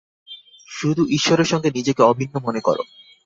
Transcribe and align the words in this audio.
শুধু 0.69 1.03
ঈশ্বরের 1.07 1.45
সঙ্গে 1.45 1.69
নিজেকে 1.71 2.01
অভিন্ন 2.03 2.35
মনে 2.43 2.61
কর। 2.61 2.77